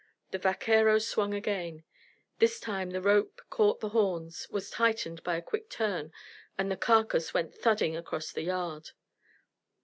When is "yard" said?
8.41-8.93